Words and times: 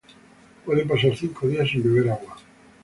Pueden 0.65 0.87
pasar 0.87 1.15
cinco 1.15 1.47
días 1.47 1.69
sin 1.69 1.83
beber 1.83 2.09
agua. 2.09 2.35